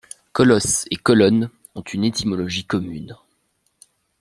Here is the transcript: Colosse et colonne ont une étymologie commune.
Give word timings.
Colosse 0.33 0.87
et 0.89 0.95
colonne 0.95 1.51
ont 1.75 1.83
une 1.83 2.03
étymologie 2.05 2.65
commune. 2.65 3.15